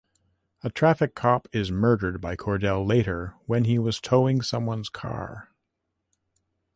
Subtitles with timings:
[0.63, 5.49] A traffic cop is murdered by Cordell later when he was towing someone's car.